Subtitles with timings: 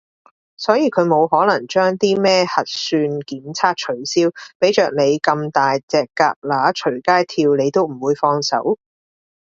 [0.57, 8.79] 所以佢冇可能將啲咩核算檢測取消，畀着你咁大隻蛤乸隨街跳你都唔會放手